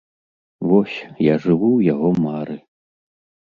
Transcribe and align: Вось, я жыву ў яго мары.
Вось, 0.69 0.95
я 1.27 1.35
жыву 1.45 1.69
ў 1.73 1.79
яго 1.93 2.09
мары. 2.25 2.59